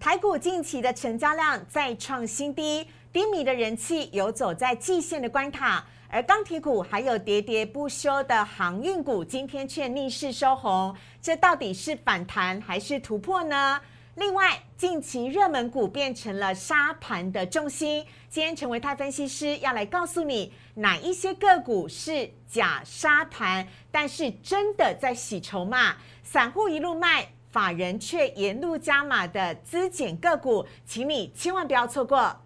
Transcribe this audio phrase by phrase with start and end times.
[0.00, 13.78] 台股近期的成交量再创新低，低迷的人气游走在季线的关卡，而钢铁股还有喋喋不休的航运股，今天却逆势收红，这到底是反弹还是突破呢？
[14.14, 18.02] 另外，近期热门股变成了沙盘的重心。
[18.30, 32.36] 今天陈维泰分析师要来告诉你，哪一些个股是假沙盘，但是真的在洗筹码，散户一路卖，法人却沿路加码的资减个股，请你千万不要错过。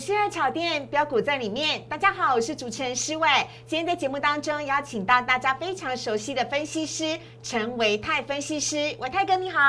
[0.00, 1.84] 市热炒店标股在里面。
[1.86, 3.28] 大家好，我是主持人施伟。
[3.66, 9.60] 今天在节目当中邀请到大家非常熟悉的分析师陈维泰分析师，维泰哥你好，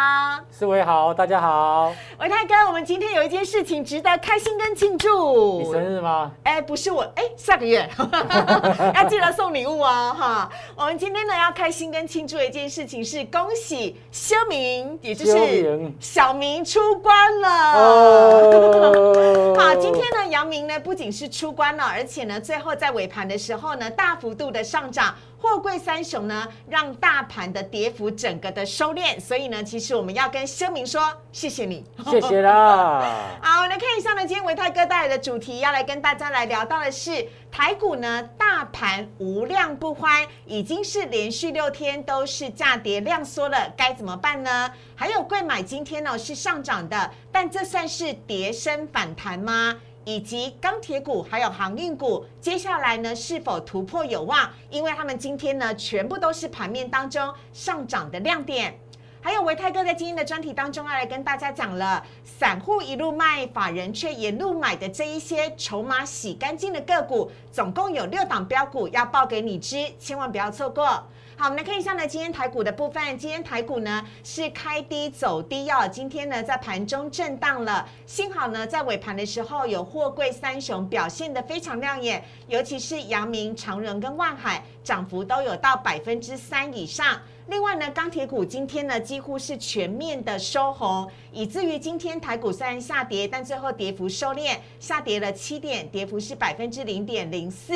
[0.49, 1.93] 思伟好，大家好。
[2.17, 5.63] 维泰哥，我们今天有一件事情值得开心跟庆祝。
[5.63, 6.31] 你生日吗？
[6.43, 7.89] 哎，不是我，哎，下个月
[8.95, 10.49] 要记得送礼物哦，哈。
[10.77, 17.73] 我们今天呢要开心跟庆祝的一件事情是恭喜修明，也就是小明出关了。
[17.73, 20.01] 哦， 好，今天。
[20.21, 25.15] 那阳明呢，不仅是出关了，而且呢，最后在尾盘的时候呢，大幅度的上涨。
[25.39, 33.03] 货柜三雄呢，让大盘的跌幅整个的收敛，所以呢，其实我们要跟声明说谢谢你，谢谢啦。
[33.41, 44.71] 好，来看一下呢，今天维泰哥带来的主题，要来跟大家来聊到的是台股呢，大盘无量不欢，已经是连续六天都是价跌量缩了，该怎么办呢？
[44.95, 49.75] 还有贵买今天呢是上涨的，但这算是跌升反弹吗？
[50.03, 54.49] 以及钢铁股还有航运股，接下来呢是否突破有望？
[54.69, 58.79] 因为他们今天呢全部都是盘面当中上涨的亮点。
[59.23, 71.05] 还有维泰哥在今天的专题当中要来跟大家讲了，散户一路卖，法人却沿路买的这一些筹码洗干净的个股，总共有六档标股要报给你知，千万不要错过。
[71.41, 73.17] 好，我们来看一下呢，今天台股的部分。
[73.17, 75.87] 今天台股呢是开低走低哦。
[75.91, 87.19] 今天呢在盘中震荡了，幸好呢在尾盘的时候有货柜三雄表现的非常亮眼，尤其是阳明、长荣跟万海涨幅都有到百分之三以上。
[87.51, 97.73] 另外呢，钢铁股今天呢几乎是全面的收红，以至于今天台股虽然下跌，但最后跌幅收敛，下跌了七点，跌幅是百分之零点零四，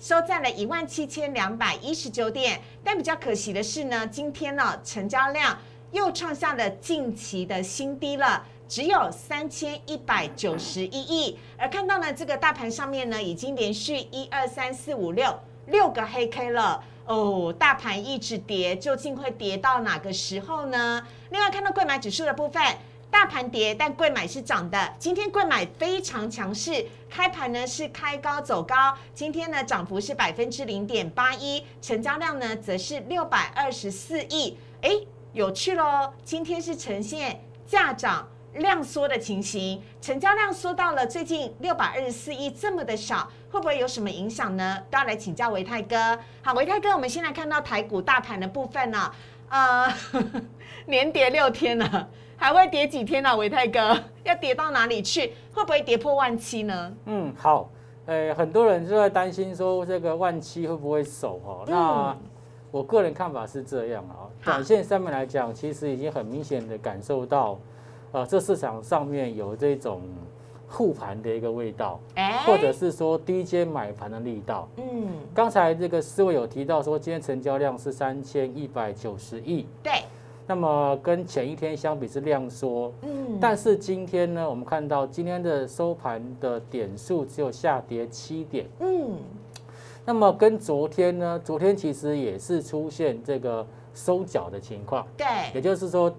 [0.00, 2.58] 收在了一万七千两百一十九点。
[2.82, 5.58] 但比较可惜的是呢，今天呢成交量
[5.92, 11.36] 又创下了近期的新低了，只有三千一百九十一亿。
[11.58, 15.38] 而看到呢这个大盘上面呢，已经连续一二三四五六
[15.68, 16.82] 六个黑 K 了。
[17.06, 21.02] 哦，大盘一直跌，究竟会跌到哪个时候呢？
[21.30, 22.62] 另外看到贵买指数的部分，
[23.10, 24.94] 大盘跌，但贵买是涨的。
[24.98, 34.58] 今天贵买非常强势，开盘呢是开高走高，今天呢涨幅是百分之零点八一，成交量呢则是六百二十四亿。
[34.82, 34.90] 哎，
[35.32, 36.12] 有趣喽！
[36.22, 38.28] 今天是呈现价涨。
[38.54, 44.78] 量缩的情形，成交量缩到了最近六百二十四亿这么的少，会不会有什么影响呢？
[44.90, 46.18] 都要来请教维泰哥。
[46.42, 49.12] 好，维泰哥，我们先来看到台股大盘的部分呢，
[49.50, 49.86] 呃，
[50.86, 53.36] 连跌六天了，还会跌几天呢？
[53.36, 55.34] 维泰哥要跌到哪里去？
[55.52, 56.92] 会不会跌破万七呢？
[57.04, 57.70] 嗯，好，
[58.06, 61.64] 呃，很多人就在担心说这个万七会不会守哈？
[61.68, 62.16] 那
[62.70, 67.58] 我个人看法是这样啊，短线上面来讲，其实已经很明显的感受到。
[68.12, 70.00] 呃，这市场上面有这种
[70.66, 72.00] 护盘的一个味道，
[72.46, 74.68] 或者是说低阶买盘的力道。
[74.76, 79.66] 嗯，刚才这个思维有提到说，今天成交量是三千一百九十亿。
[79.82, 79.92] 对。
[80.46, 82.90] 那么跟前一天相比是量缩。
[83.02, 83.38] 嗯。
[83.38, 88.66] 但是今天呢，我们看到今天的收盘的点数只有下跌七点。
[88.80, 89.16] 嗯。
[90.06, 95.06] 那么跟昨天呢，昨天其实也是出现这个收脚的情况。
[95.16, 95.26] 对。
[95.54, 96.10] 也就是说。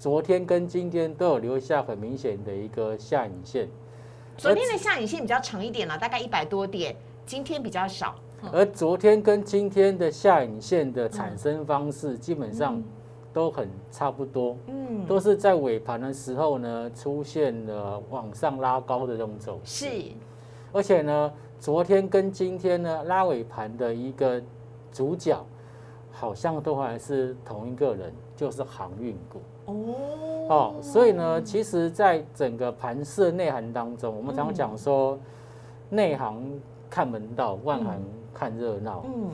[0.00, 3.68] 昨天跟今天都有留下很明显的一个下影线，
[4.38, 8.14] 昨天的下影线比较长一点了，大概一百多点，今天比较少。
[8.50, 12.82] 而昨天跟今天的下影线的产生方式基本上
[13.30, 19.84] 都很差不多，嗯，都是在尾盘的时候呢出现了往上拉高的这种走势。
[19.84, 20.02] 是，
[20.72, 24.42] 而且呢，昨天跟今天呢拉尾盘的一个
[24.90, 25.44] 主角，
[26.10, 29.38] 好像都还是同一个人，就是航运股。
[30.48, 35.18] 哦，所以呢，其实，在整个盘市内涵当中，我们常讲说，
[35.90, 36.42] 内行
[36.88, 38.02] 看门道，外行
[38.32, 39.04] 看热闹。
[39.04, 39.28] 嗯，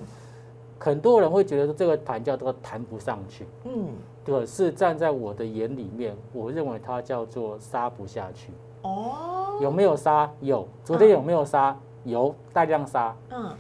[0.81, 3.47] 很多人会觉得说这个盘叫做谈不上去。
[3.63, 3.91] 嗯，
[4.25, 8.51] 可是站在我的眼里面，我认为它叫做杀不下去。
[8.83, 10.29] 哦，有没有杀？
[10.41, 10.67] 有。
[10.83, 11.79] 昨天有没有杀？
[12.03, 13.15] 有，大量杀。
[13.31, 13.51] 嗯，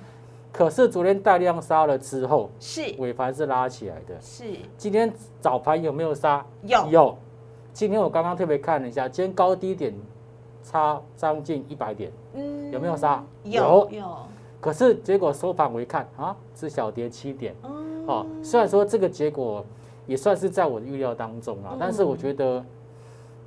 [0.56, 4.18] 可是昨天大量杀了之后，是尾盘是拉起来的。
[4.22, 4.44] 是
[4.78, 6.42] 今天早盘有没有杀？
[6.62, 7.18] 有有。
[7.74, 9.94] 今天我刚刚特别看了一下，今天高低点
[10.62, 13.22] 差将近一百点，嗯有没有杀？
[13.44, 14.16] 有有，
[14.58, 17.54] 可是结果收盘我一看啊，是小跌七点。
[17.62, 19.62] 嗯哦，虽然说这个结果
[20.06, 22.64] 也算是在我的预料当中啊，嗯但是我觉得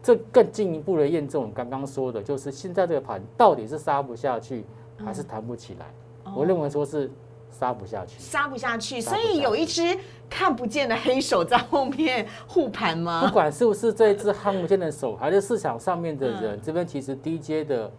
[0.03, 4.63] 这更进一步的验证我刚刚说的，就是现在这个盘到底是杀不下去，
[5.03, 5.87] 还是弹不起来？
[6.35, 7.09] 我认为说是
[7.51, 8.19] 杀不下去。
[8.19, 9.97] 杀不下去，所以有一只
[10.29, 13.25] 看不见的黑手在后面护盘吗？
[13.25, 13.33] 不？
[13.33, 16.59] 管是不是这一只看不见的手，还是市场上面的人，嗯。
[16.63, 17.91] 这边其实 DJ 的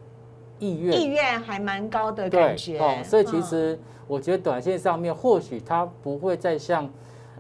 [0.59, 3.43] 意愿意愿还蛮高的感觉，哦，所以其嗯。
[3.43, 6.89] 实我觉得短线上面或许它不会再像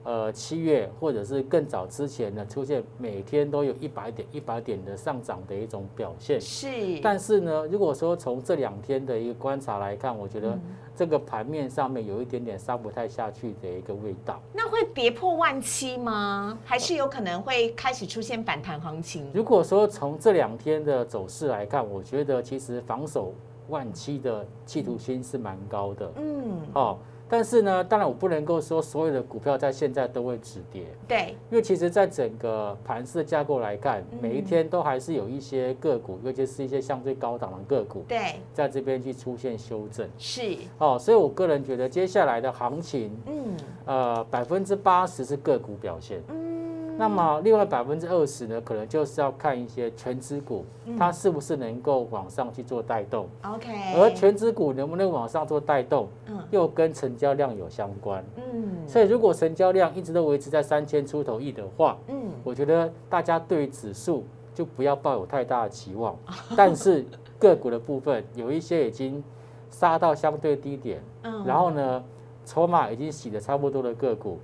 [0.04, 6.40] 呃七月或者是更早之前呢出现每天都有一百点一百点的上涨的一种表现。
[6.40, 6.68] 是，
[7.02, 10.60] 但是呢，如果说从这两天的一个观察来看，我觉得嗯
[10.96, 14.40] 这个盘面上面有一点点杀不太下去的一个味道。
[14.52, 16.58] 那会跌破万七吗？
[16.64, 19.26] 还是有可能会开始出现反弹行情？
[19.32, 23.32] 如果说从这两天的走势来看，我觉得其实防守
[23.68, 26.12] 万七的企图心是蛮高的。
[26.16, 26.98] 嗯，哦，
[27.30, 34.18] 但是呢，当然我不能够说所有的股票在现在都会止跌，对，因为其实在整个盘市架构来看，嗯。
[34.20, 40.08] 每一天都还是有一些个股，尤其是一些相对高档的个股，对，在这边去出现修正。
[40.18, 43.56] 是，哦，所以我个人觉得接下来的行情，嗯。
[43.86, 46.20] 呃，百分之八十是个股表现。
[46.28, 46.59] 嗯，
[47.00, 50.96] 那么另外百分之二十呢，可能就是要看一些全指股，嗯。
[50.98, 56.38] 它是不是能够往上去做带动，OK，而全指股能不能往上做带动，嗯。
[56.50, 58.22] 又跟成交量有相关。
[58.36, 62.30] 嗯，所以如果成交量一直都维持在三千出头亿的话，嗯。
[62.44, 64.24] 我觉得大家对于指数
[64.54, 66.14] 就不要抱有太大的期望。
[66.54, 67.04] 但是
[67.38, 69.24] 个股的部分有一些已经
[69.70, 71.44] 杀到相对低点，嗯。
[71.46, 72.04] 然后呢，
[72.44, 74.38] 筹码已经洗的差不多的个股，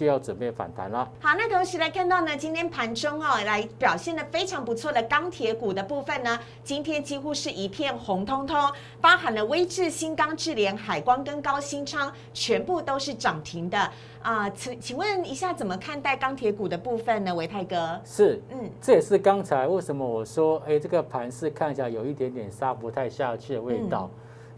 [0.00, 1.06] 就要准备反弹了。
[1.20, 8.58] 好，那同时来看到呢，今天盘中哦，来表现的非常不错的钢铁股的部分呢，今天几乎是一片红彤彤，
[8.98, 13.90] 包含了威智、新钢、智联、海光跟高新昌，全部都是涨停的
[14.22, 14.48] 啊。
[14.48, 17.34] 请、请问一下，怎么看待钢铁股的部分呢？
[17.34, 24.08] 维泰哥，是，嗯，这也是刚才为什么我说，哎，这个盘势看起来有一点点杀不太下去的味道。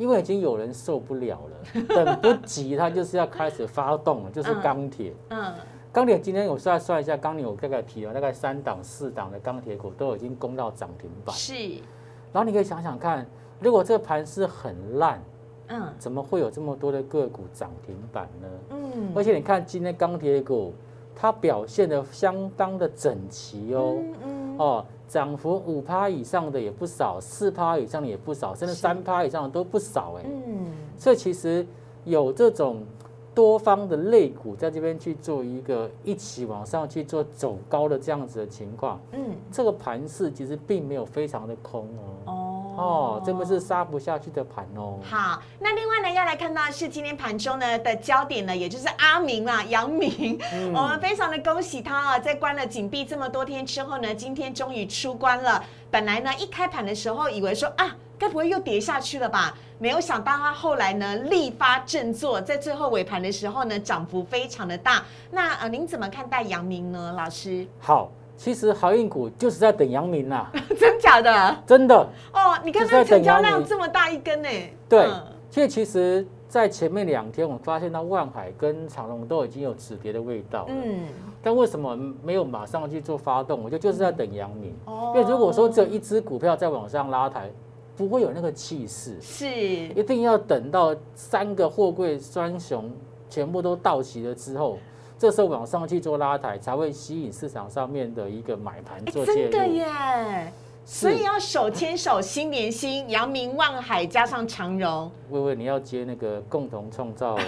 [0.03, 5.15] 因为已经有人受不了了，等不及，他就是要开始发动了， 就是嗯钢铁。
[5.29, 5.55] 嗯，
[5.93, 11.33] 钢铁今天我算算一下，钢铁我大概提了大概三档、四档的钢铁股都已经攻到涨停板。
[11.37, 11.55] 是，
[12.33, 13.25] 然后你可以想想看，
[13.61, 15.23] 如果这个盘是很烂，
[15.69, 18.49] 嗯怎么会有这么多的个股涨停板呢？
[18.71, 20.75] 嗯，而且你看今天钢铁股，
[21.15, 24.03] 它表现的相当的整齐哦。
[24.59, 30.25] 哦，涨幅五趴以上的也不少，四趴以上的也不少，甚至三趴以上的都不少哎。
[30.27, 31.67] 嗯，所以其实
[32.05, 32.83] 有这种
[33.35, 39.21] 多方的类股在这边去做一个一起往上去做走高的这样子的情况，嗯，
[39.51, 41.89] 这个盘势其实并没有非常的空
[42.27, 42.42] 哦。
[42.77, 44.99] 哦哦，这不是杀不下去的盘哦。
[45.03, 55.63] 好，那另外呢，要来看到是今天盘中呢的焦点呢，也就是阿明啦，杨明，嗯我们非常的恭喜他啊，在关了紧闭这么多天之后呢，今天终于出关了。
[55.91, 59.55] 本来呢，一开盘的时候以为说啊，该不会又跌下去了吧？
[59.79, 65.03] 没有想到他后来呢，力发振作，在最后尾盘的时候呢，涨幅非常的大。
[65.31, 67.67] 那呃，您怎么看待杨明呢，老师？
[67.81, 71.56] 好，其实航运股就是在等阳明啦， 真假的？
[71.67, 71.96] 真的。
[72.32, 74.48] 哦，你看它成交量这么大一根呢？
[74.89, 80.70] 对嗯，所以其实，在前面两天，我发现到万海跟长隆都已经有止跌的味道了。
[80.70, 81.06] 嗯，
[81.43, 83.62] 但为什么没有马上去做发动？
[83.62, 84.74] 我觉得就是在等阳明。
[84.86, 87.51] 哦因为如果说只有一只股票在往上拉抬，
[87.96, 92.91] 不会有那个气势，是一定要等到三个货柜双雄
[93.29, 94.79] 全部都到齐了之后，
[95.22, 99.50] 这时候往上去做拉抬，才会吸引市场上面的一个买盘哎做介入。
[99.52, 100.52] 真的耶！
[100.84, 105.08] 所以要手牵手、心连心，扬名望海加上长荣。
[105.31, 107.38] 微微，你要接那个共同创造，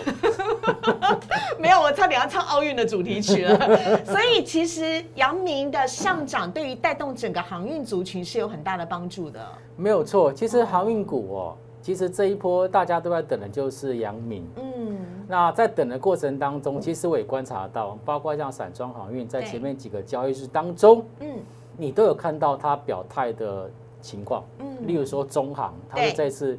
[1.58, 3.58] 没有，我差点要唱奥运的主题曲了。
[4.06, 9.44] 所以其实扬名的上涨对于带动整个航运族群是有很大的帮助的。
[9.74, 10.32] 没有错。
[10.32, 14.42] 其实航运股哦，其实这一波大家都在等的就是阳明。
[14.56, 14.96] 嗯，
[15.28, 21.28] 那在等的过程当中，其实我也观察到，包括像散装航运在前面几个交易日当中，嗯。
[21.76, 24.42] 你都有看到他表态的情况。
[24.60, 24.86] 嗯。
[24.86, 26.08] 例如说中航，它对。
[26.08, 26.58] 是这次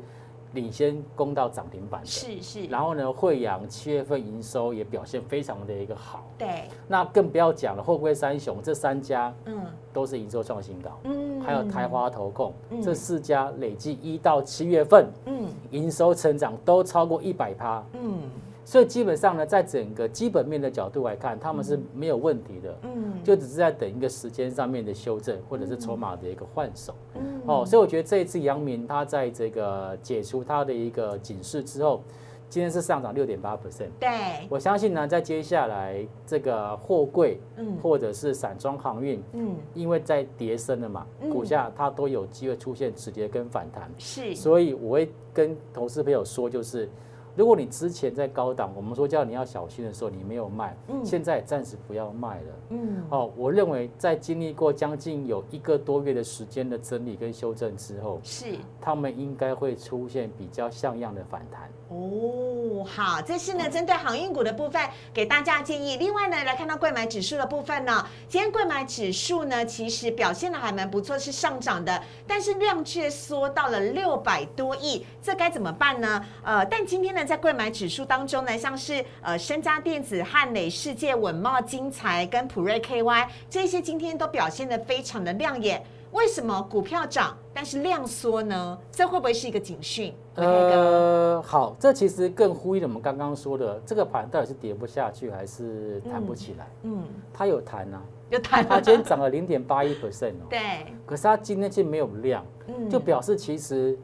[0.56, 2.08] 领先攻到涨停板的。
[2.08, 6.26] 是是，然后呢，惠阳七月份营收也表现非常的一个好。
[6.36, 9.62] 对，那更不要讲了，货柜三雄这三家嗯。
[9.94, 11.40] 都是营收创新高，嗯。
[11.42, 12.82] 还有台华投控嗯。
[12.82, 15.48] 这四家累计一到七月份嗯。
[15.72, 17.84] 营收成长都超过一百趴。
[17.94, 18.22] 嗯
[18.66, 26.96] 所以基本上呢，在整个基本面的角度来看，他们是没有问题的，嗯，就只是在等一个时间上面的修正，或者是筹码的一个换手。
[27.14, 27.42] 嗯。
[27.46, 32.02] 哦，所以我觉得这一次阳明它在这个解除它的一个警示之后，
[32.50, 33.56] 今天是上涨六点八。
[33.56, 33.90] percent。
[34.00, 34.10] 对，
[34.50, 37.78] 我相信呢，在接下来这个货柜嗯。
[37.84, 39.56] 或者是散装航运，嗯。
[39.76, 41.30] 因为在跌升了嘛，嗯。
[41.30, 46.90] 股价它都有机会出现止跌跟反弹，是，所以我会跟投资朋友说，就是
[47.36, 52.48] 如果你之前在高档，我们说叫你要小心的时候，你没有卖，嗯现在暂时不要卖了。
[52.70, 58.46] 嗯哦，我认为在经历过将近有一个多月的时间的整理跟修正之后，是。
[58.80, 61.70] 他们应该会出现比较像样的反弹。
[61.90, 64.82] 哦，好，这是呢针对航运股的部分
[65.14, 65.98] 给大家建议。
[65.98, 76.24] 另外呢，来看到贵买指数的部分呢，今天贵买指数呢其实表现的还蛮不错，是上涨的，但是量却缩到了六百多亿，这该怎么办呢？
[76.44, 85.82] 呃，但今天呢，在贵买指数当中呢，像是呃深家电子、汉磊世界、稳茂、金财跟普瑞 KY 这些今天都表现的非常的亮眼。
[86.12, 88.78] 为什么股票涨，但是量缩呢？
[88.90, 90.14] 这会不会是一个警讯？
[90.36, 96.68] 呃，好，这其实更呼应了我们刚刚说的，这个盘到底是跌不下去还是弹不起来？
[96.84, 97.04] 嗯，
[97.34, 103.98] 它有弹啊，有谈它今天涨了零点八一 percent 哦， 对，可是它今天却没有量，嗯就表示其实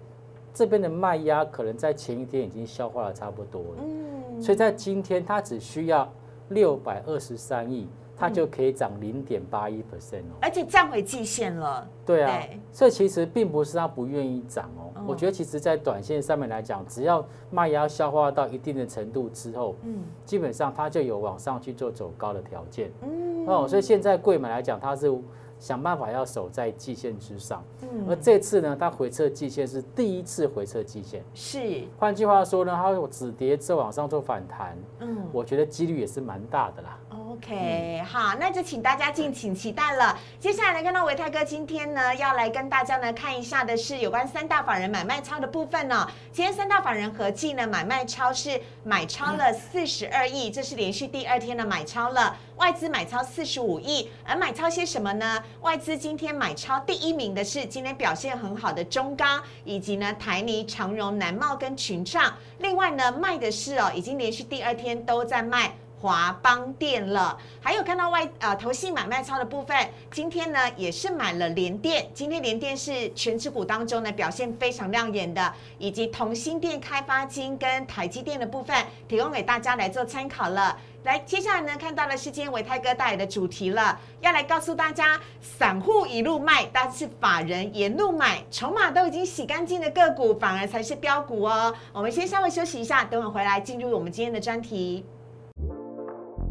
[0.54, 4.42] 这边的卖压可能在前一天已经消化的差不多了，嗯。
[4.42, 6.12] 所以在今天它只需要
[6.50, 10.36] 六百二十三亿，它就可以涨零点八一 percent 哦。
[10.42, 14.92] 而且站回季线了，对啊对，所以其实并不是它不愿意涨哦。
[14.96, 20.04] 嗯我觉得其实，在短线上面来讲，只要卖压消化到一定的程度之后，嗯。
[20.26, 22.92] 基本上它就有往上去做走高的条件。
[23.02, 23.48] 嗯。
[23.48, 23.68] 哦。
[23.68, 25.12] 所以现在贵买来讲，它是
[25.62, 31.24] 想办法要守在季线之上，嗯而这次呢，它回撤季线是第一次回撤季线。
[31.36, 36.98] 是换句话说呢，它有止跌之后往上做反弹，嗯我觉得几率也是蛮大的啦。
[37.12, 40.18] OK，好，那就请大家敬请期待了。
[40.40, 52.36] 接下来呢，看到维泰哥今天呢，要来跟大家呢看一下的是有关三大法人买卖超的部分呢、今天三大法人合计呢买卖超是买超了四十二亿，这是连续第二天的买超了。
[52.58, 55.44] 外资买超四十五亿，而买超些什么呢？
[55.62, 62.34] 外资今天买超第一名的是今天表现很好的中钢，以及呢台泥、长荣、南茂跟群创。
[62.60, 65.74] 另外呢卖的是哦，已经连续第二天都在卖。
[66.02, 78.76] 华邦店了，还有看到外呃投信买卖超的部分，今天呢也是买了联电，今天联电是全指股当中呢表现非常亮眼的，以及同心电、开发金跟台积电的部分，
[79.08, 80.76] 提供给大家来做参考了。
[81.04, 91.74] 来，接下来呢看到的是今天维泰哥带来的主题了，要来告诉大家，散户一路卖，但是法人沿路买，筹码都已经洗干净的个股，反而才是标股哦。
[91.92, 95.04] 我们先稍微休息一下，等会回来进入我们今天的专题。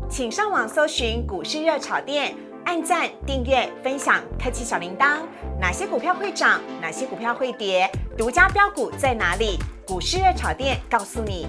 [0.08, 5.20] 请上网搜寻股市热炒店，按赞、订阅、分享，开启小铃铛。
[5.60, 6.60] 哪些股票会涨？
[6.80, 7.88] 哪些股票会跌？
[8.18, 9.56] 独家标股在哪里？
[9.86, 11.46] 股市热炒店告诉你。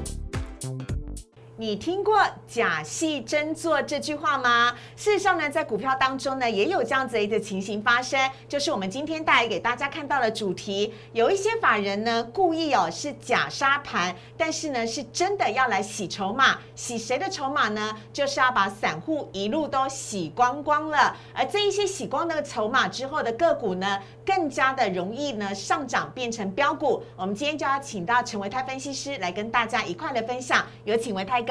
[1.61, 4.75] 你听过“假戏真做”这句话吗？
[4.95, 10.91] 事实上呢，在股票当中呢，也有这样子一个情形发生，就是我们今天带来给大家看到的主题。
[11.13, 16.57] 有一些法人呢，故意哦是假杀盘，但是呢，是真的要来洗筹码。
[16.73, 17.95] 洗谁的筹码呢？
[18.11, 21.15] 就是要把散户一路都洗光光了。
[21.31, 27.03] 而这一些洗光的筹码之后的个股呢，更加的容易呢上涨变成标股。
[27.15, 31.45] 我们今天就要请到陈维泰分析师来跟大家一块的分享，有请维泰。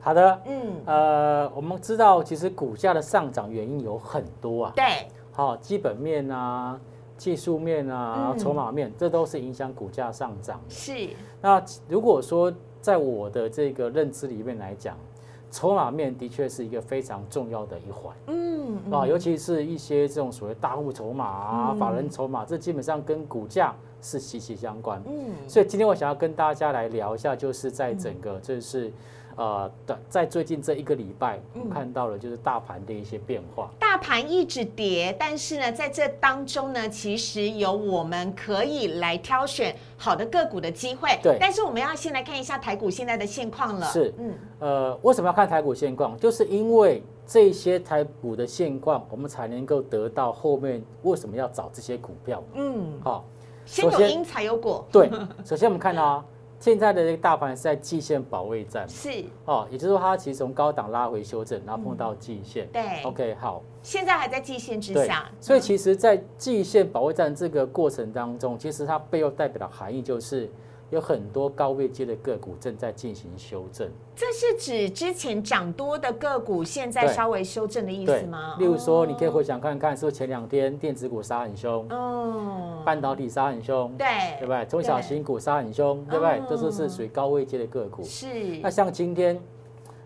[0.00, 6.78] 好的，嗯，呃，我们知道其实股价的上涨原因有很多啊，对，好，基本面啊、
[7.16, 8.38] 技术面啊、嗯。
[8.38, 10.60] 筹码面，这都是影响股价上涨。
[10.68, 10.74] 的。
[10.74, 11.08] 是，
[11.40, 14.96] 那如果说在我的这个认知里面来讲，
[15.50, 18.14] 筹码面的确是一个非常重要的一环。
[18.26, 21.78] 嗯，啊，嗯尤其是一些这种所谓大户筹码啊、嗯。
[21.78, 25.02] 法人筹码，这基本上跟股价是息息相关。
[25.06, 28.92] 嗯，所以今天我想要跟大家来聊一下，就是在整个就是
[29.38, 31.40] 呃的在最近这一个礼拜，
[31.72, 33.70] 看到了就是大盘的一些变化。
[33.78, 41.16] 大盘一直跌，但是呢，在这当中呢，其实有我们可以来挑选好的个股的机会。
[41.22, 43.86] 对但是我们要先来看一下台股现在的现况了。
[43.86, 46.18] 是嗯，呃，为什么要看台股现况？
[46.18, 52.42] 就是因为这些台股的现况，我们才能够得到后面为什么要找这些股票。
[52.54, 53.24] 嗯，好、
[53.64, 55.08] 先有因才有果，对，
[55.44, 56.24] 首先我们看到啊，
[56.60, 62.66] 现在的这个大盘是在季线保卫战是，哦，也就是说它其实从高档拉回修正，然后碰到季线。
[62.66, 63.02] 嗯对。
[63.04, 70.50] OK，好，现在还在季线之对下，，所以嗯其实，在季线保卫战这个过程当中，其实它背后代表的含义就是
[70.90, 73.88] 有很多高位阶的个股正在进行修正。
[74.16, 78.56] 这是指之前涨多的个股，现在稍微修正的意思吗？
[78.58, 84.06] 例如说，你可以哦回想看看，是不是前两天电子股杀很凶，嗯，半导体杀很凶，对
[84.38, 84.64] 对不对？
[84.64, 86.46] 中小型股杀很凶，对不对嗯？
[86.48, 88.02] 这是是属于高位阶的个股。
[88.02, 88.26] 是
[88.62, 89.38] 那像今天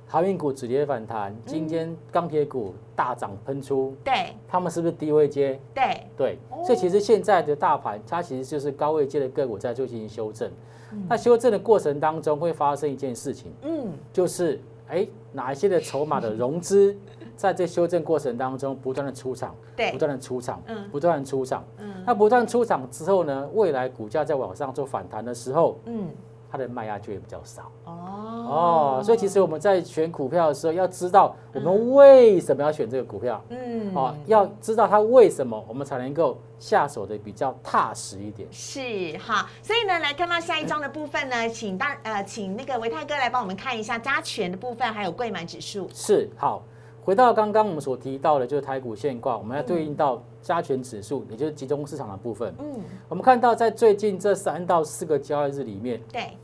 [0.06, 5.58] 航运股止跌反弹，今天钢铁股大涨喷出，对他们是不是低位阶？
[5.72, 10.50] 对对哦，所以其实现在的大盘，它其实就是高位阶的个股在做进行修正。
[10.92, 11.02] 嗯。
[11.08, 13.92] 那修正的过程当中会发生一件事情，嗯。
[14.12, 16.94] 就是哎哪一些的筹码的融资，
[17.36, 19.90] 在这修正过程当中不断的出场，对。
[19.90, 21.64] 不断的出场嗯，不断的出场。
[21.78, 21.92] 嗯。
[22.06, 26.08] 那不断出场之后呢，未来股价在往上做反弹的时候，嗯
[26.52, 27.72] 它的卖压就会比较少。
[27.86, 33.42] 哦哦，所以其实我们在选股票的时候，要知道我们为什么要选这个股票。
[33.48, 38.46] 嗯哦，要知道它为什么，我们才能够下手的比较踏实一点。
[38.52, 38.80] 是
[39.16, 45.88] 哈，所以呢，来看到下一章的部分呢，请大呃，请那个维泰哥来帮我们看一下加权的部分，还有贵买指数。
[45.94, 46.62] 是好，
[47.02, 52.52] 回到刚刚我们所提到的，就是台股现挂，我们要对应到加权指数，也就是集中市场的部分。
[52.58, 56.36] 嗯，我们看到在最近这三到四个交易日里面，对，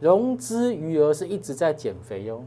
[0.00, 2.42] 融资余额是一直在减肥哟。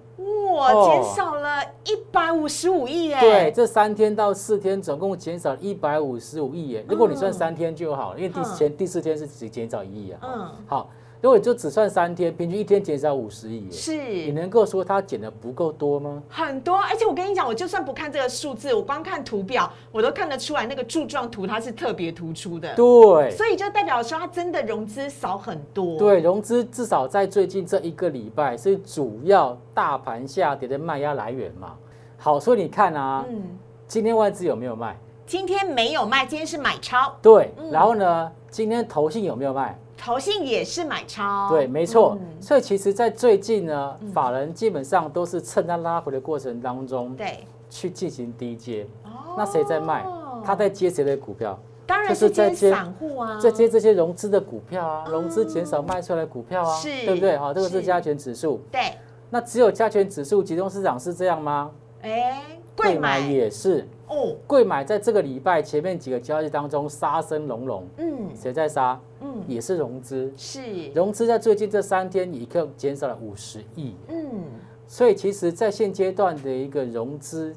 [0.56, 3.20] 哇，哦减少了一百五十五亿耶。
[3.20, 6.86] 对，，这三天到四天总共减少一百五十五亿耶。
[6.88, 10.20] 如果你算三天就好，因为第嗯前第四天是只减少一亿啊。
[10.24, 10.90] 嗯，好，
[11.26, 16.22] 如果就只算三天，平均一天减少五十亿是，你能够说它减的不够多吗？
[16.30, 22.76] 很多，而且我跟你讲，我就算不看这个数字，我光看图表，我都看得出来那个柱状图它是特别突出的。
[22.76, 23.32] 对。
[23.32, 31.74] 所以就代表说它真的融资少很多。，对，融资至少在最近这一个礼拜是主要大盘下跌的卖压来源嘛。
[32.20, 33.42] 好，所以你看啊，嗯，
[33.88, 34.96] 今天外资有没有卖？
[35.26, 39.76] 今天没有卖，今天是买超，对，嗯然后呢，今天投信有没有卖？
[40.06, 41.50] 投信也是买超。
[41.50, 42.16] 对，没错。
[42.22, 47.40] 嗯所以其实，在最近呢，法人基本上都是趁它拉回的过程当中对，
[47.72, 48.86] 去进行低接。
[49.04, 50.06] 哦那谁在卖？
[50.46, 51.60] 他在接谁的股票？
[51.88, 57.36] 当然就是接接散户啊，在接这些融资的股票啊，融资减少卖出来的股票啊，是对不对？
[57.36, 58.62] 好，这个是是加权指数。
[58.72, 58.94] 对，
[59.32, 61.72] 那只有加权指数集中市场是这样吗？
[62.04, 62.44] 哎，
[62.78, 68.16] 贵买也是，哦，贵买在这个礼拜前面几个交易当中杀声隆隆，嗯。
[68.36, 69.00] 谁在杀？
[69.22, 74.44] 嗯，也是融资，是，融资在最近这三天一共减少了五十亿，嗯，
[74.88, 77.56] 所以其实，在现阶段的一个融资，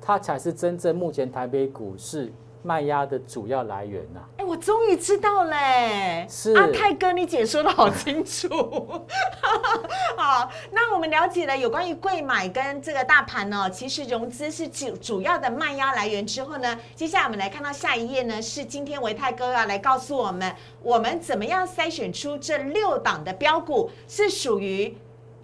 [0.00, 2.32] 它才是真正目前台北股市
[2.66, 8.48] 卖压的主要来源呐、哎，我终于知道嘞，是阿泰哥，你解说的好清楚。
[10.18, 20.52] 好，那我们了解了有关于贵买跟这个大盘呢，其实融资是主主要的卖压来源之后呢，接下来我们来看到下一页呢，是今天维泰哥要来告诉我们，
[20.82, 24.92] 我们怎么样筛选出这六档的标股是属于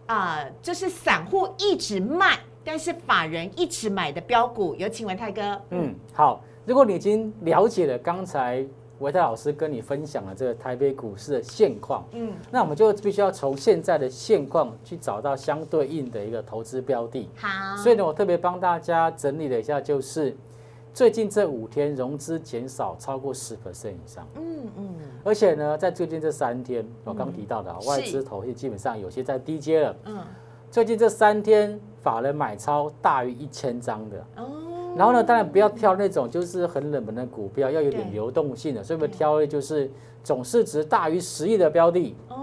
[0.08, 4.74] 啊、就是散户一直卖，但是法人一直买的标股。
[4.74, 5.58] 有请维泰哥。
[5.70, 8.64] 嗯，好，如果你已经了解了刚才
[9.00, 17.28] 维泰老师跟你分享了这个台北股市的现况，嗯，那我们就必须要从现在的现况去找到相对应的一个投资标的。
[17.36, 17.48] 好。
[17.76, 20.36] 所以呢，我特别帮大家整理了一下，就是
[20.94, 24.94] 最近这五天融资减少超过十 percent 以上，嗯嗯，
[25.24, 29.96] 而且呢，在最近这三天，我刚提到的啊外资投信基本上有些在低阶了。
[30.04, 30.20] 嗯，
[30.70, 34.24] 最近这三天，法人买超大于一千张的。
[34.36, 34.61] 哦，
[34.96, 39.90] 然后呢，当然不要挑那种就是很冷门的股票，要有点流动性的，所以我们挑的就是
[40.22, 42.14] 总市值大于十亿的标的。
[42.28, 42.36] 哦，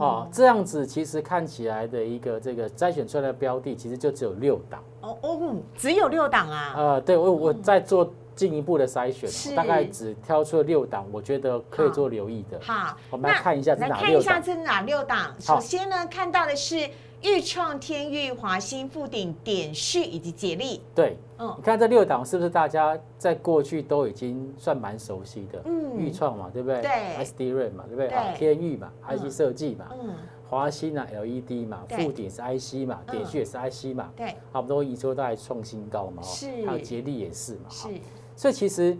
[0.00, 4.82] 哦，这样子其实看起来的一个这个筛选出来的标的，其实就只有六档。
[5.00, 12.58] 哦哦，嗯只有六档啊，呃，对我我在做进一步的筛选大概只挑出了六档，我觉得可以做留意的。
[12.60, 14.10] 好，我们来看一下是来哪六档。
[14.10, 15.18] 看一下这是哪六档。
[15.44, 16.88] 好首先呢，看到的是
[17.24, 20.82] 豫创、天域、华兴、富鼎、点旭以及捷力。
[20.94, 21.54] 对，嗯。
[21.56, 25.62] 你看这六档是不是大家在过去都已经算蛮熟悉的？
[25.64, 25.96] 嗯。
[25.96, 26.82] 豫创嘛，对不对？
[26.82, 28.08] 对，SD 瑞嘛，对不对？
[28.08, 28.16] 对。
[28.18, 30.14] 啊，天域嘛嗯，IC 设计嘛，嗯，
[30.50, 32.04] 华兴啊，LED 嘛，对。
[32.04, 33.12] 富鼎是 IC 嘛，嗯。
[33.12, 36.46] 点旭也是 IC 嘛，对，差不多营收都还创新高嘛，哦是。
[36.66, 37.88] 还有捷力也是嘛，是。
[37.88, 37.92] 哦
[38.36, 38.94] 所以其实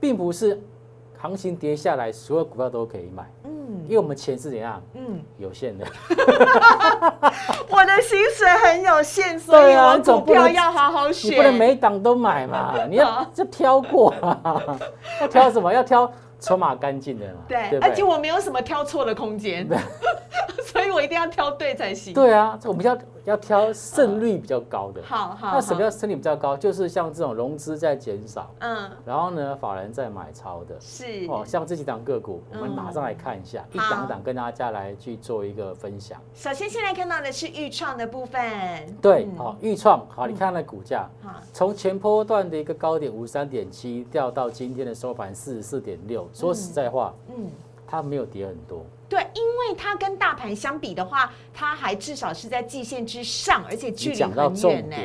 [0.00, 0.60] 并不是
[1.16, 3.50] 行情跌下来所有股票都可以买，嗯
[3.86, 4.82] 因为我们钱是怎样？
[4.94, 5.84] 嗯，有限的，
[7.68, 11.30] 我的薪水很有限，所以我股票要好好选。
[11.32, 14.40] 你不能每档都买嘛， 你要就挑过嘛，
[15.20, 15.72] 要挑什么？
[15.72, 19.66] 要挑筹码干净的嘛，对，不而且我没有什么挑错的空间，
[20.64, 22.12] 所以我一定要挑对才行。
[22.14, 25.00] 对啊，我们要要挑胜率比较高的。
[25.04, 26.56] 好好，那什么叫胜率比较高？
[26.56, 30.74] 就是像这种融资在减少，嗯，然后呢，法人在买超的。
[30.80, 36.20] 是哦，像这几档个股，我们嗯马上来看一下，一好档档跟大家来去做一个分享。
[36.34, 38.40] 首先先来看到的是预创的部分，
[39.00, 47.50] 对，嗯好，预创，好，你看它的股价，好，从前波段的一个高点五十三点七掉到今天的收盘四十四点六，说实在话，嗯。
[47.92, 48.86] 它没有跌很多。
[49.06, 54.96] 对，因为它跟大盘相比的话，它还至少是在季线之上，而且距离很远呢。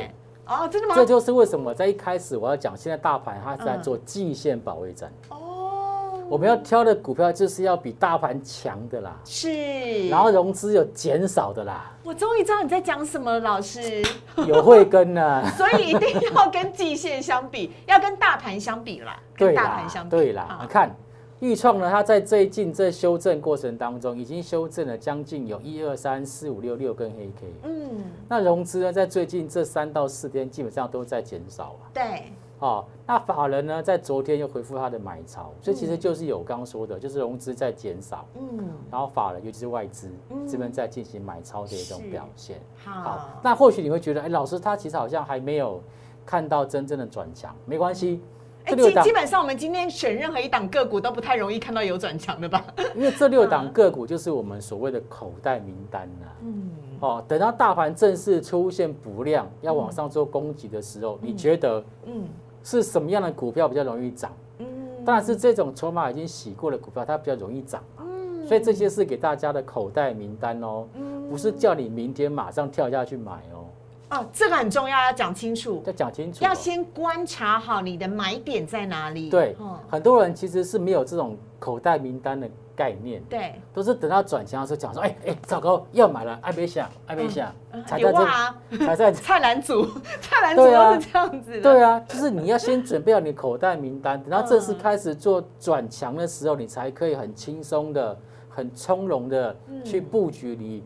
[0.46, 0.94] 哦，真的吗？
[0.96, 5.12] 这就是为什么在一开始我要讲，现在大盘它是在嗯做季线保卫战。
[5.28, 14.02] 哦，我们要挑的股票就是要比大盘强的啦，是，然后融资有减少的啦，我终于知道你在讲什么了，老师。
[14.46, 15.44] 有慧根呢。
[15.54, 20.10] 所以一定要跟季线相比，要跟大盘相比啦，跟大盘相，比。
[20.16, 20.96] 对啦，你看
[21.40, 27.46] 豫创呢，它在最近这修正过程当中，已经修正了将近有一二三四五六六根黑 K。
[27.62, 31.86] 嗯，那融资呢，在最近这三到四天基本上都在减少啊。
[31.94, 42.60] 对，哦，那法人呢，在昨天又回复他的买超，所以其实嗯就是有刚刚说的，就是融资在减少，嗯，然后法人尤其是外资嗯这边在进行买超的一种表现。
[42.84, 45.80] 好，那或许你会觉得，哎，老师他其实好像还没有
[46.26, 48.20] 看到真正的转强，没关系，
[48.66, 52.64] 基基本上我们今天选任何一档个股都不太容易看到有转强的吧？
[52.94, 62.26] 因为这六档个股就是我们所谓的口袋名单呐、嗯，哦，等到大盘正式出现补量，要往上做攻击的时候，你觉得嗯。
[62.64, 64.30] 是什么样的股票比较容易涨？
[64.58, 64.66] 嗯，
[65.02, 67.82] 当然是这种筹码已经洗过的股票，它比较容易涨。
[67.96, 68.02] 嘛。
[68.06, 68.46] 嗯。
[68.46, 71.30] 所以这些是给大家的口袋名单哦，嗯。
[71.30, 73.57] 不是叫你明天马上跳下去买哦，
[74.10, 76.48] 哦，这个很重要，要讲清楚，要讲清楚、哦。
[76.48, 79.28] 要先观察好你的买点在哪里。
[79.28, 87.52] 对哦，很多人其实是没有这种口袋名单的概念，对，都是等到转强的时候讲说，哎哎，糟糕，要买了，爱别想，爱别想，
[87.86, 89.84] 才有在这，啊，才在 菜篮组，
[90.22, 91.60] 菜篮组都是这样子的。
[91.60, 98.16] 对啊，就是你要先准备好你口袋名单，等到正嗯式开始做转强的时候，你才可以很轻松的、
[98.48, 99.84] 很从容的嗯。
[99.84, 100.82] 去布局你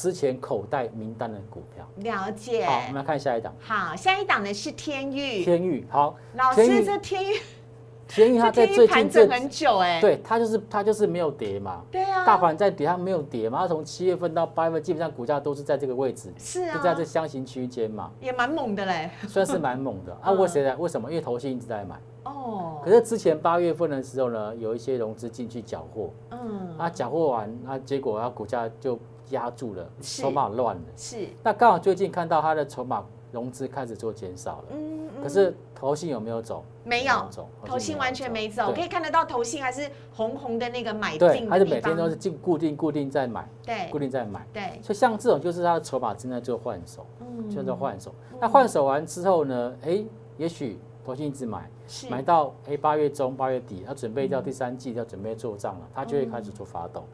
[0.00, 1.86] 之前口袋名单的股票。
[1.96, 2.64] 了解。
[2.64, 5.44] 好，我们来看下一档，好，下一档呢是天域。
[5.44, 5.86] 天域。
[5.90, 7.36] 好，老师，这天域，
[8.08, 10.00] 天域它在最近这很久哎。
[10.00, 19.10] 对它就是它就是没有跌嘛，对啊，大盘在跌，它没有跌嘛，它从七月份到八月份，基本上股价都是在这个位置，是啊，就在这箱型区间嘛，也蛮猛的嘞。
[19.28, 20.32] 算是蛮猛的啊。
[20.32, 20.74] 嗯为谁来？
[20.76, 21.10] 为什么？
[21.10, 22.00] 因为投信一直在买。
[22.22, 28.98] 哦，可是之前八月份的时候呢，有一些融资进去缴货，嗯，啊，缴货完，啊，结果它股价就
[29.30, 30.22] 压住了，是。
[30.22, 30.82] 筹码乱了。
[30.96, 35.22] 是，那刚好最近看到它的筹码融资开始做减少了，嗯，嗯。
[35.22, 36.64] 可是投信有没有走？
[36.84, 37.26] 没有。
[37.30, 41.96] 走，投信完全没走，可以看得到投信还是红红的那个买对，进还是每天。
[41.96, 43.88] 都是进固定固定在买，对。
[43.90, 44.46] 固定在买。
[44.52, 47.50] 对，所以像这种就是它的筹码正在做换手，嗯。
[47.50, 48.12] 在做换手。
[48.40, 50.02] 那换手完之后呢，哎，
[50.36, 52.08] 也许投信一直买，是。
[52.08, 57.04] 买到哎八月中八月底，要准备到第三季要准备做账了，它就会开始做发动。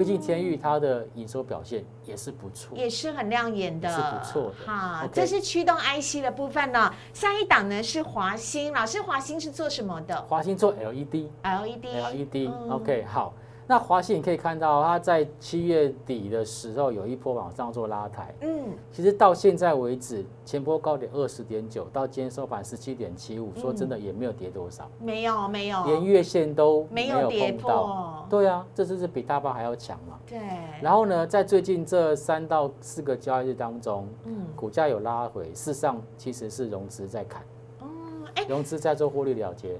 [0.00, 6.90] 毕竟天域它的营收表现也是不错，也是很亮眼的，是不错的好这是驱动 IC 的部分呢。
[7.12, 11.28] 下一档呢是华兴，老师，华兴是做什么的华兴做 LED。
[11.42, 11.84] ？LED。
[11.84, 13.34] LED 嗯 OK 好，
[13.70, 27.52] 那华信你可以看到它在七月底的时候有一波往上做拉抬，嗯，其实到现在为止前波高点二十点九，到今天收盘十七点七五，说真的也没有跌多少，没有没有，连月线都哦没有跌。
[27.52, 28.26] 破。
[28.28, 30.18] 对啊，这就是比大盘还要强嘛。
[30.26, 30.40] 对，
[30.82, 37.40] 然后呢，在最近这三到四个交易日当中，嗯，股价有拉回，事实上其实是融资在砍，
[37.78, 37.86] 哦，
[38.34, 39.78] 哎，融资在做获利了结。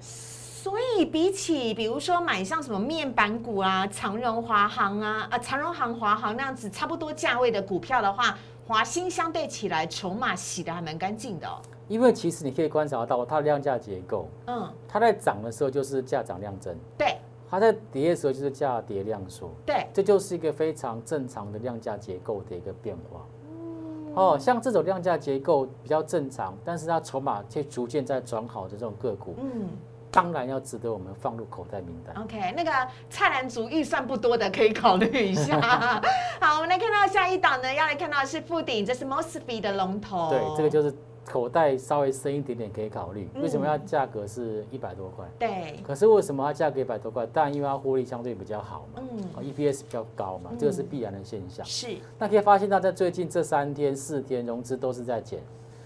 [0.62, 11.62] 所以比起比如说买像什么面板股啊、长荣、华航啊、啊长荣航、华航那样子差不多价位的股票的话，华兴相对起来筹码洗的还蛮干净的哦。
[11.88, 17.16] 因为其实你可以观察到它的量价结构，嗯，它在涨的时候就是价涨量增，对。
[17.48, 23.26] 它在跌的时候就是价跌量缩，对，这就是一个非常正常的量价结构的一个变化。
[23.50, 24.12] 嗯。
[24.14, 29.66] 哦，像这种量价结构比较正常，但是它筹码却逐渐在转好的这种个股，嗯
[30.10, 32.14] 当然要值得我们放入口袋名单。
[32.22, 32.70] ，OK，那个
[33.08, 35.60] 菜篮族预算不多的可以考虑一下。
[36.40, 40.30] 好，我们来看到下一档呢，要来看到的是富鼎，这是 Mosby 的龙头。
[40.30, 40.92] 对，这个就是
[41.24, 43.28] 口袋稍微深一点点可以考虑。
[43.34, 45.24] 嗯为什么要价格是一百多块？
[45.38, 47.24] 对，可是为什么它价格一百多块？
[47.26, 51.64] 当然因为它获利相对比较好嘛，嗯，哦 EPS 比较高嘛，这个是必然的现象。
[51.64, 55.38] 是，那可以发现到在最近这三天、四天融资都是在减，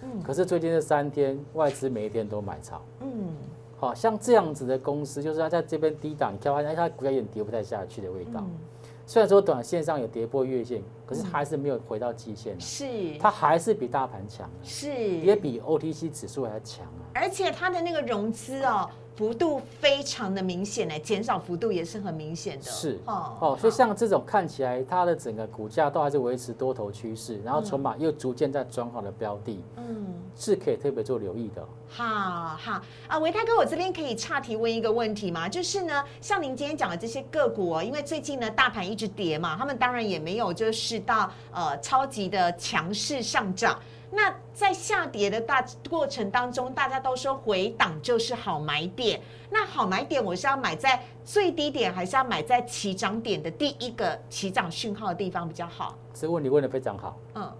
[0.02, 3.34] 嗯可是最近这三天外资每一天都买超，嗯，
[3.84, 8.40] 好像这样子的公司，就是它在这边低档，你看它它股价有点跌不太下去的味道。
[8.40, 8.50] 嗯
[9.06, 12.86] 虽然说短线上有跌破月线，可是还是没有回到季线啊是
[13.20, 17.04] 它还是比大盘强啊，是，也比 OTC 指数还强啊。
[17.12, 22.64] 而且它的那个融资哦，幅度非常的明显呢，减少幅度也是很明显的。
[22.64, 30.06] 是哦哦，所以像这种看起来它的整个股价都还是维持多头趋势，然后筹码又逐渐在转好的标的，嗯。
[30.36, 31.64] 是可以特别做留意的。
[31.88, 32.04] 好
[32.56, 35.48] 好啊，维泰哥，我这边可以岔题问一个问题吗？
[35.48, 43.78] 就是呢，像您今天讲的这些个股哦，因为最近呢大盘一直跌嘛，他们当然也没有就是到呃超级的强势上涨。
[44.14, 49.20] 那在下跌的大过程当中，大家都说回档就是好买点。
[49.50, 55.96] 那好买点，我是要买在最低点，还是要买在起涨点的第一个起涨讯号的地方比较好？
[56.12, 57.16] 这个问题问的非常好。
[57.34, 57.52] 嗯，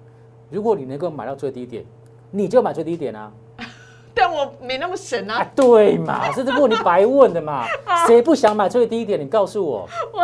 [0.51, 1.85] 如果你能够买到最低点，
[2.31, 3.33] 你就买最低点啊！
[4.15, 5.47] 但我没那么神啊啊，。
[5.57, 7.67] 对嘛，这是问你白问的嘛？
[8.07, 9.21] 谁不想买最低点？
[9.21, 9.89] 你告诉我，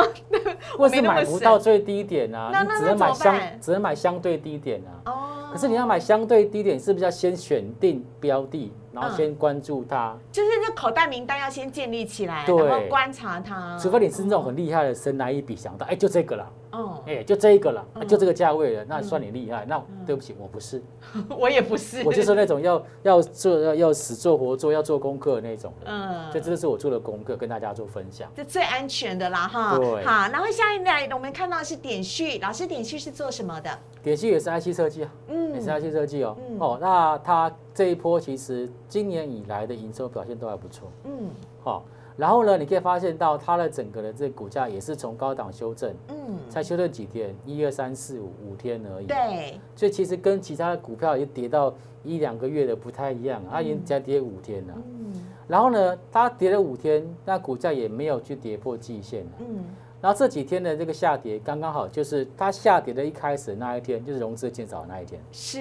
[0.78, 2.50] 我为什么买不到最低点啊？
[2.62, 5.10] 你只能买相只能买相对低点啊。
[5.10, 10.16] 哦可是你要买相对低点，是不是要先选定标的，然后嗯先关注它？
[10.30, 13.76] 就是那口袋名单要先建立起来，对然后观察它。
[13.76, 19.64] 除非你是那种很厉害的，神来一笔想到，哎，就这个啦，哦，哎，就这一个了，嗯就这个价位了，那算你厉害。
[19.66, 20.82] 那对不起，我不是，
[21.38, 25.92] 我也不是，我就是那种要要做要要死做活做要做功课的那种人。
[25.92, 28.30] 嗯，这真的是我做的功课，跟大家做分享。
[28.34, 29.76] 这最安全的啦哈。
[29.78, 33.70] 对好，然后下一来我们看到的是点序，老师点序是做什么的？
[34.02, 36.36] 点序也是 IC 设计啊，嗯也是 IC 设计哦。
[36.48, 40.90] 嗯哦，那它这一波其实今年以来的营收表现都还不错。
[41.04, 41.28] 嗯
[41.62, 41.84] 好、
[42.16, 54.74] 然后呢，你可以发现到它的整个的这个股价也是从高档修正，嗯，才修正几天，一二三四五五天而已。，对，所以其实跟其他的股票也跌到一两个月的不太一样，它已经才跌五天了。
[54.76, 55.12] 嗯
[55.48, 59.26] 然后呢，它跌了五天，那股价也没有去跌破季线。
[59.40, 59.64] 嗯
[60.00, 65.60] 然后这几天的这个下跌，刚刚好就是它下跌的一开始那一天，就是融资减少的那一天，是，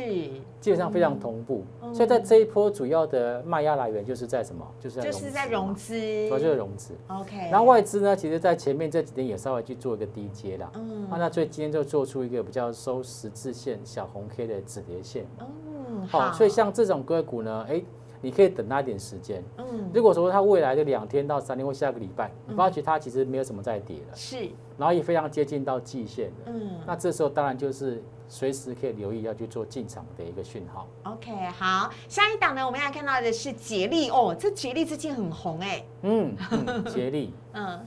[0.61, 1.63] 基本上非常同步。
[1.81, 4.65] 嗯所以在这一波主要的卖压来源就是在什么？
[4.79, 5.93] 就是在就是在融资
[6.27, 6.93] 主要就是融资。
[7.07, 7.49] ，OK。
[7.51, 10.71] 然后外资呢，其实在前面这几天也稍微去做一个低阶啦。
[10.75, 15.25] 嗯啊，那所以今天就做出一个比较收十字线小红 K 的止跌线。
[15.39, 17.81] 嗯，好，所以像这种个股呢，哎，
[18.21, 19.43] 你可以等它一点时间。
[19.57, 19.89] 嗯。
[19.93, 26.71] 如果说它未来的两天到三天或下个礼拜，你发觉它其实没有什么在跌了，是，然后也非常接近到季线了，嗯。
[26.85, 30.87] 那这时候当然就是随时可以留意要去做进场的一个讯号。
[31.03, 37.79] ，OK，好，下一档呢，我们要看到的是捷力哦，这捷力最近很红哎，嗯，嗯捷力， 嗯，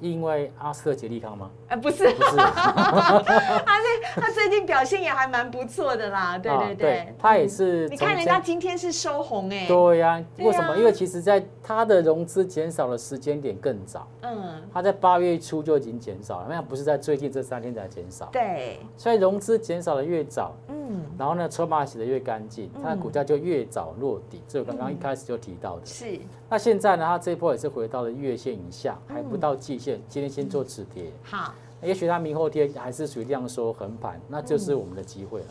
[0.00, 1.50] 因为阿斯特杰利康吗？
[1.68, 10.76] 呃，不是，不是， 他最他最近表现也还蛮不错的啦，对啊对对，他也是你看人家今天是收红哎，对呀、为什么？
[10.76, 18.26] 因为其实在它的融资减少的时间点更早，嗯，它在八月初就已经减少了，那不是在最近这三天才减少。
[18.32, 24.42] 对，所以融资减少的越早，嗯，然后呢，筹码洗的越干净，它的股价就越早落底。
[24.46, 25.86] 这我刚刚一开始就提到的。
[25.86, 31.10] 是，那现在呢，它这一波也是回到了月线以下，还嗯不到季线，今天先做止跌。
[31.24, 35.46] 好，也许它明后天还是属于量缩横盘，那就是我们的机会了。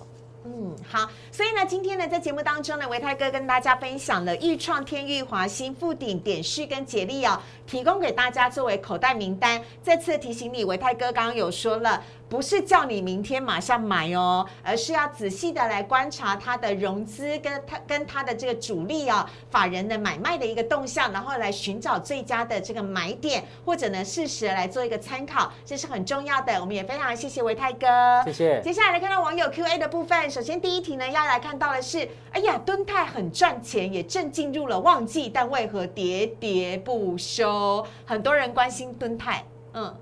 [0.48, 9.60] 嗯，好，所以呢，今天呢，在节目当中呢，维泰哥跟大家分享了豫创、天域、华兴、富鼎、点序跟捷力哦，提供给大家作为口袋名单。
[9.82, 26.60] 再次提醒你，维泰哥刚刚有说了，不是叫你明天马上买哦，而是要仔细的来观察它的融资跟它跟它的这个主力啊、法人的买卖的一个动向，然后来寻找最佳的这个买点，或者呢适时地来做一个参考，这是很重要的。
[26.60, 28.62] 我们也非常谢谢维泰哥，谢谢。
[28.62, 37.86] 接下来来看到网友 Q&A 的部分，首先第一题呢，要来看到的是，哎呀，敦泰很赚钱，也正进入了旺季，但为何喋喋不休？
[38.06, 39.96] 很多人关心敦泰，嗯，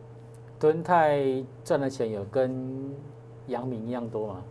[0.64, 2.90] 敦泰赚的钱有跟
[3.48, 4.42] 阳明一样多吗？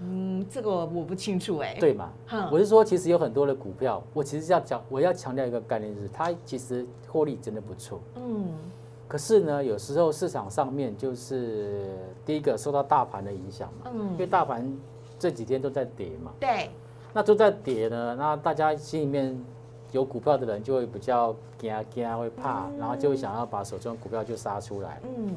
[0.00, 2.10] 嗯，这个我不清楚哎、对嘛？
[2.26, 8.00] 哼我是说，其实有很多的股票，我其实要讲，我要强调一个概念，就是它其实获利真的不错。
[8.14, 8.48] 嗯，
[9.06, 11.84] 可是呢，有时候市场上面就是
[12.24, 14.74] 第一个受到大盘的影响嘛，嗯因为大盘
[15.18, 16.70] 这几天都在跌嘛，对，
[17.12, 19.38] 那都在跌呢，那大家心里面
[19.92, 25.00] 有股票的人就会比较惊惊，会怕，然后就会想要把手中的股票就杀出来。
[25.04, 25.34] 嗯。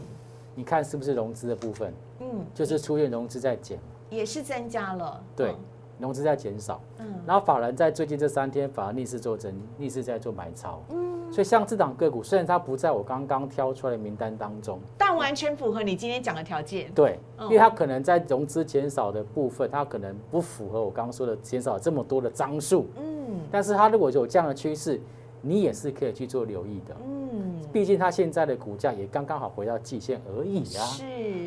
[0.57, 3.77] 你看是不是融资的部分，嗯，就是出现融资在减，
[4.09, 5.53] 也是增加了，对，
[5.99, 7.13] 融资在减少，嗯。
[7.27, 10.81] 然后法人在最近这三天反而逆势做增，逆势在做买超。
[10.91, 17.43] 嗯，所以像这档个股，虽然它不在我刚刚挑出来的名单当中，但完全符合你今天讲的条件，对，嗯。
[17.47, 23.14] 因为它可能在融资减少的部分，它可能不符合我刚刚说的减少这么多的张数，嗯
[23.51, 24.99] 但是它如果有这样的趋势，
[25.41, 26.95] 你也是可以去做留意的。
[27.05, 31.03] 嗯，毕竟它现在的股价也刚刚好回到季线而已啊，是，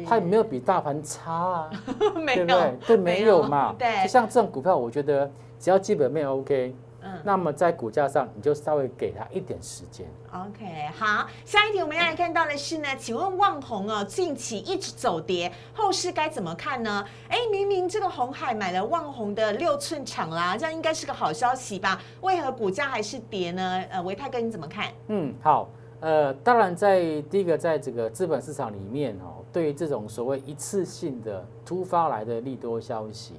[0.07, 1.71] 它也没有比大盘差啊，
[2.15, 2.77] 没有对不对？
[2.87, 3.75] 对，没有嘛。
[3.79, 6.88] 对，就像这种股票，我觉得只要基本面 OK，嗯
[7.25, 10.07] 那么在股价上你就稍微给它一点时间。
[10.33, 17.05] OK，好，下一题我们要来看到的是呢，请问旺宏哦，近期一直走跌，后市该怎么看呢？
[17.29, 22.01] 哎，明明这个红海买了旺宏的六寸厂啦，这样应该是个好消息吧？
[22.21, 23.83] 为何股价还是跌呢？
[23.91, 24.93] 呃，维泰哥你怎么看？
[25.09, 25.69] 嗯，好，
[26.01, 33.35] 呃，当然在第一个，在这个资本市场里面哦，对于这种所谓一次性的突发来的利多消息，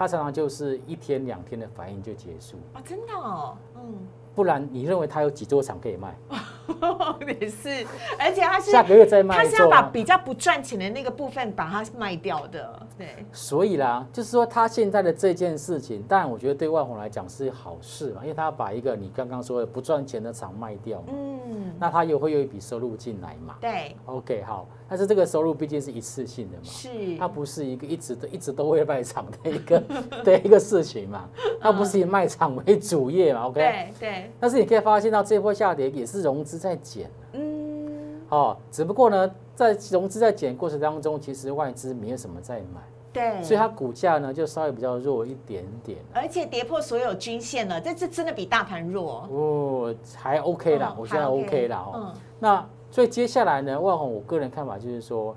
[0.00, 3.94] 它常常就是一天两天的反应就结束，啊，真的哦，嗯，
[4.34, 6.16] 不然你认为它有几座厂可以卖？
[7.40, 7.86] 也是，
[8.18, 9.70] 而且他是下个月再卖他是要。
[9.70, 23.54] 把比较不赚钱的那个部分把它卖掉的，对，所以啦，就是说他现在的这件事情，当然我觉得对万宏来讲是好事嘛，因为他把一个你刚刚说的不赚钱的厂卖掉嘛，嗯，那他又会有一笔收入进来嘛。
[23.60, 29.80] 对，OK，好，但是这个收入毕竟是一次性的嘛，是，它不是一个一直都一直都会卖场的一个
[30.24, 31.28] 的一个事情嘛，
[31.60, 33.60] 它不是以卖场为主业嘛，OK。
[33.60, 42.80] 对对，但是你可以发现到这波下跌也是融资在减嗯，哦，只不过呢，在融资在减过程当中，其实外资没有什么在买，
[43.12, 45.98] 对，所以它股价呢就稍微比较弱一点点。
[46.12, 49.26] 而且跌破所有均线了，这这真的比大盘弱。
[49.30, 51.92] 哦，还 OK 啦，嗯我觉得 OK 啦哦。
[51.94, 55.34] 嗯，那所以接下来呢，万宏我个人看法就是说，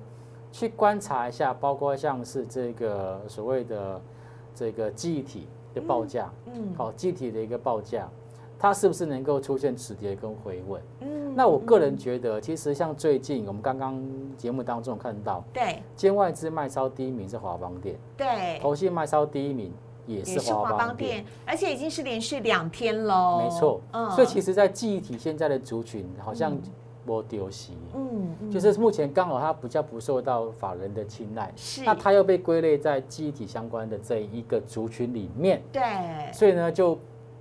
[0.52, 4.02] 去观察一下，包括像是这个所谓的
[4.54, 8.10] 这个记忆体的报价，嗯好、记忆体的一个报价，
[8.64, 10.82] 它是不是能够出现止跌跟回稳？
[11.02, 14.02] 嗯那我个人觉得，其实像最近我们刚刚
[14.38, 15.84] 节目当中看到，对。
[15.98, 19.74] 兼外资卖超第一名是华邦店，对，投信卖超第一名
[20.08, 23.42] 也也是华邦店。，而且已经是连续两天喽。
[23.44, 24.10] 没错，嗯。
[24.12, 26.62] 所以其实，在记忆体现在的族群好像嗯。
[27.06, 28.50] 没丢席，嗯，嗯。
[28.50, 31.84] 就是目前刚好它比较不受到法人的青睐，是。
[31.84, 35.82] 那它又被归类在记忆体相关的这一个族群里面，对。
[36.32, 36.98] 所以呢，就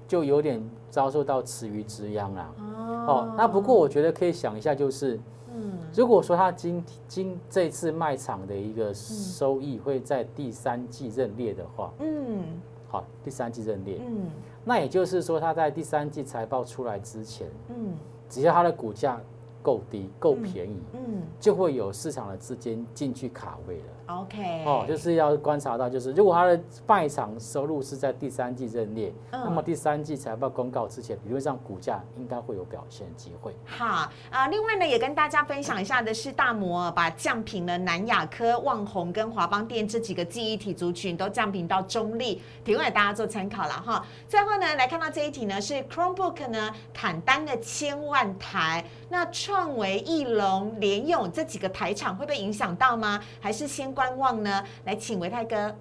[0.07, 2.53] 就有点遭受到池鱼之殃啦。
[2.59, 3.05] 哦。
[3.09, 5.19] 哦，那不过我觉得可以想一下，就是
[5.55, 5.79] 嗯。
[5.95, 12.43] 如果说他今今这次卖场的一个收益会在第三季认列的话，嗯。
[12.89, 14.31] 好，第三季认列，嗯。
[14.65, 17.95] 那也就是说他在第三季财报出来之前，嗯。
[18.29, 19.21] 只要他的股价
[19.63, 21.23] 够低、够便宜，嗯。
[21.41, 23.85] 就会有市场的资金进去卡位了。
[24.07, 33.55] ，OK，哦，就是要观察到，就是如果它的卖场收入是在第三季认列，嗯那么第三季财报公告之前，理论上股价应该会有表现机会。
[33.65, 44.05] 好啊、另外呢，也跟大家分享一下的是，大摩把降平了南亚科、旺宏跟华邦电这几个记忆体族群都降平到中立，提供给大家做参考了哈。
[44.29, 53.21] 最后呢，来看到这一题呢，是 Chromebook 呢砍单了千万台，那创维、翼龙、联咏这几个台厂会被影响到吗？
[53.41, 54.65] 还是先观望呢？
[54.85, 55.73] 来，请维泰哥。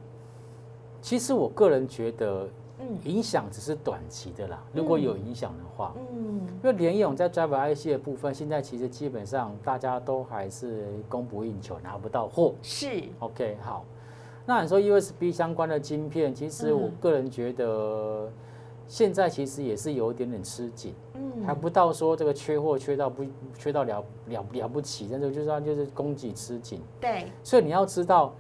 [1.01, 2.47] 其实我个人觉得，
[2.79, 4.61] 嗯影响只是短期的啦。
[4.73, 12.53] 如果有影响的话，嗯因为联咏在 Driver IC 的部分，现在其实基本上大家都还是供不应求，拿不到货。
[12.61, 13.83] 是 OK，好。
[14.45, 18.29] 那你说 USB 相关的晶片，其实我嗯个人觉得
[18.91, 21.45] 现在其实也是有一点点吃紧，嗯。
[21.45, 23.25] 还不到说这个缺货缺到不
[23.57, 26.81] 缺到了了了不起，但是就是它就是供给吃紧。
[26.99, 27.31] 对。
[27.41, 28.35] 所以你要知道，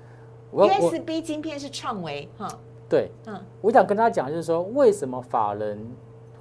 [0.51, 2.49] 我我，USB 晶片是创维哈，
[2.89, 3.09] 对。
[3.27, 3.41] 嗯。
[3.61, 5.89] 我想跟他讲，就是说为什么法人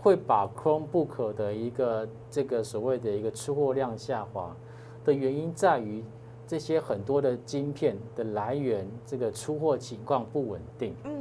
[0.01, 4.57] 会把 Chromebook 的一个这个所谓的一个出货量下滑
[5.05, 6.05] 的原因，在于
[6.49, 11.13] 这些很多的晶片的来源，这个出货情况不稳定，嗯。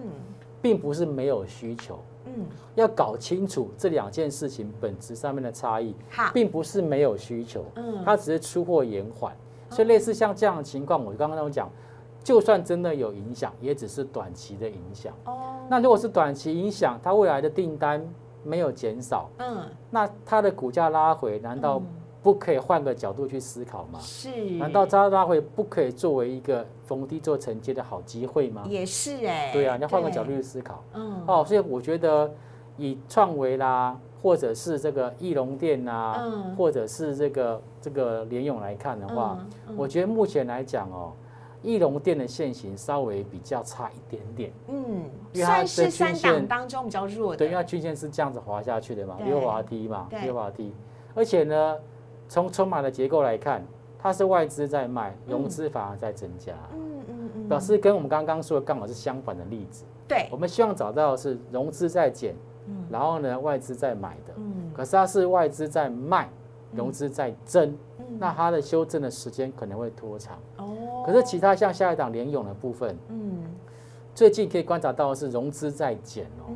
[0.62, 1.99] 并不是没有需求。
[2.35, 8.03] 嗯，要搞清楚这两件事情本质上面的差异，好，并不是没有需求，嗯。
[8.05, 9.35] 它只是出货延缓。
[9.71, 11.69] 所以类似像这样的情况，我刚刚我讲，
[12.23, 15.13] 就算真的有影响，也只是短期的影响。
[15.25, 18.03] 哦，那如果是短期影响，它未来的订单
[18.43, 21.79] 没有减少，嗯，那它的股价拉回，难道
[22.21, 23.99] 不可以换个角度去思考吗？
[24.01, 28.63] 是，难道渣拉回不可以作为一个逢低做承接的好机会吗？
[28.67, 30.83] 也是哎、对啊，你要换个角度去思考。
[30.93, 32.29] 嗯，哦，所以我觉得
[32.77, 39.39] 以创维啦，或者是这个翼龙店啊，嗯或者是这个这个联咏来看的话，
[39.77, 41.13] 我觉得目前来讲哦，
[41.62, 44.52] 翼龙店的现形稍微比较差一点点。
[44.67, 50.73] 嗯，因为它的算是三均线档当中比较弱的，对，因为它均线是这样子滑下去的嘛，对溜滑梯嘛，对溜滑梯。
[51.15, 51.75] 而且呢，
[52.30, 53.65] 从筹码的结构来看，
[53.98, 59.84] 它是外资在卖，融资反而在增加，嗯嗯嗯，表示跟我们刚刚说的刚好是相反的例子。
[60.08, 60.30] 对。
[60.32, 62.36] 我，们希望找到的是融资在减，
[62.90, 64.34] 然后呢外资在买的，
[64.73, 66.30] 可是它是外资在卖，
[66.71, 67.75] 融资在增，
[68.19, 70.38] 那它的修正的时间可能会拖长。
[70.58, 73.44] 哦，可是其他像下一档联勇的部分，嗯，
[74.13, 76.54] 最近可以观察到的是融资在减哦。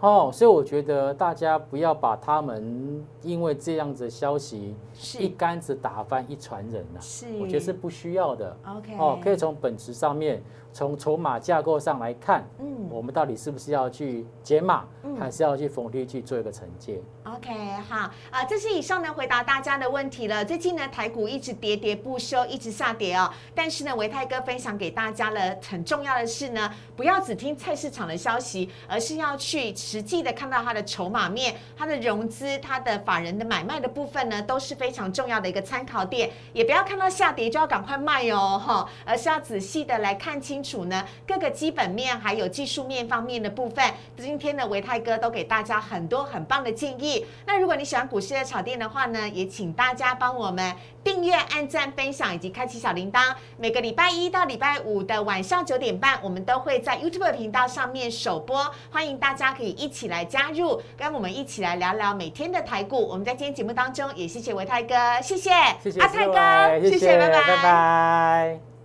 [0.00, 4.74] 哦，所以我觉得大家不要把他们因为这样子消息
[5.18, 8.54] 一竿子打翻一船人呐，是，我觉得是不需要的。
[8.76, 14.84] OK，哦，可以从本质上面，从筹码架构上来看，嗯，我们到底是不是要去解码，
[15.20, 17.52] 还是要去逢低去做一个承接？OK，
[17.88, 20.42] 好，啊，这是以上呢回答大家的问题了。
[20.42, 29.66] 最近呢台股一直跌跌不休，一直下跌哦，但是呢维泰哥分享给大家了很重要的是呢，不要只听菜市场的消息，而是要去。
[29.76, 36.30] 实际的看到它的筹码面、它的融资、它的法人的买卖的部分呢，都是非常重要的一个参考点。
[36.52, 43.84] 也不要看到下跌就要赶快卖哦，哈，而是要仔细的来看清楚呢各个基本面还有技术面方面的部分。
[44.16, 47.24] 今天的维泰哥都给大家很多很棒的建议。
[47.46, 50.74] 那如果你喜欢股市的炒店的话呢，也请大家帮我们
[51.04, 53.34] 订阅、按赞、分享以及开启小铃铛。
[53.56, 59.76] 每个礼拜一到礼拜五的晚上九点半，我们都会在 YouTube 频道上面首播，欢迎大家可以。
[59.76, 63.06] 一起来加入，跟我们一起来聊聊每天的台股。
[63.06, 65.50] 我们在今天节目当中也谢谢维泰哥，谢谢，
[65.82, 68.75] 谢谢阿泰哥，谢谢，拜拜，拜拜。